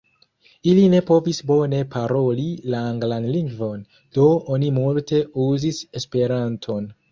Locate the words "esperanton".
6.03-6.93